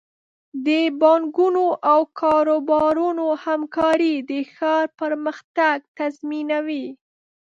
[0.67, 0.67] د
[1.01, 6.85] بانکونو او کاروبارونو همکاري د ښار پرمختګ تضمینوي.